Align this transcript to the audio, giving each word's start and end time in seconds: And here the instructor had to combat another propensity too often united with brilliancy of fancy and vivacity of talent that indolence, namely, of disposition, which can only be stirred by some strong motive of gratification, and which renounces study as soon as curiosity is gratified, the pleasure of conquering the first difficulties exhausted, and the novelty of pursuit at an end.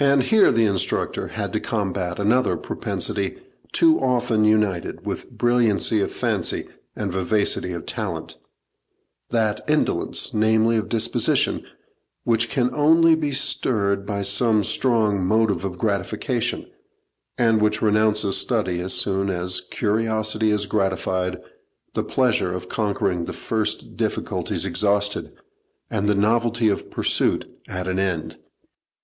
And 0.00 0.24
here 0.24 0.50
the 0.50 0.64
instructor 0.66 1.28
had 1.28 1.52
to 1.52 1.60
combat 1.60 2.18
another 2.18 2.56
propensity 2.56 3.36
too 3.70 4.00
often 4.00 4.42
united 4.44 5.06
with 5.06 5.30
brilliancy 5.30 6.00
of 6.00 6.10
fancy 6.10 6.66
and 6.96 7.12
vivacity 7.12 7.72
of 7.72 7.86
talent 7.86 8.38
that 9.30 9.60
indolence, 9.68 10.34
namely, 10.34 10.78
of 10.78 10.88
disposition, 10.88 11.64
which 12.24 12.48
can 12.48 12.74
only 12.74 13.14
be 13.14 13.30
stirred 13.30 14.04
by 14.04 14.22
some 14.22 14.64
strong 14.64 15.24
motive 15.24 15.64
of 15.64 15.78
gratification, 15.78 16.66
and 17.38 17.62
which 17.62 17.80
renounces 17.80 18.36
study 18.36 18.80
as 18.80 18.92
soon 18.94 19.30
as 19.30 19.60
curiosity 19.70 20.50
is 20.50 20.66
gratified, 20.66 21.40
the 21.94 22.02
pleasure 22.02 22.52
of 22.52 22.68
conquering 22.68 23.26
the 23.26 23.32
first 23.32 23.96
difficulties 23.96 24.66
exhausted, 24.66 25.32
and 25.88 26.08
the 26.08 26.16
novelty 26.16 26.68
of 26.68 26.90
pursuit 26.90 27.46
at 27.68 27.86
an 27.86 28.00
end. 28.00 28.36